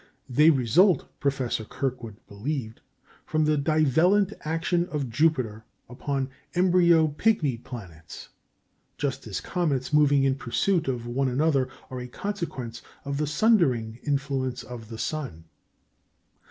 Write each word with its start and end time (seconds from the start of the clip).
They 0.27 0.49
result, 0.49 1.07
Professor 1.19 1.63
Kirkwood 1.63 2.15
believed, 2.27 2.81
from 3.23 3.45
the 3.45 3.55
divellent 3.55 4.33
action 4.43 4.87
of 4.87 5.11
Jupiter 5.11 5.63
upon 5.87 6.31
embryo 6.55 7.09
pigmy 7.09 7.57
planets, 7.63 8.29
just 8.97 9.27
as 9.27 9.39
comets 9.39 9.93
moving 9.93 10.23
in 10.23 10.33
pursuit 10.37 10.87
of 10.87 11.05
one 11.05 11.27
another 11.27 11.69
are 11.91 11.99
a 11.99 12.07
consequence 12.07 12.81
of 13.05 13.17
the 13.17 13.27
sundering 13.27 13.99
influence 14.01 14.63
of 14.63 14.87
the 14.89 14.97
sun. 14.97 15.43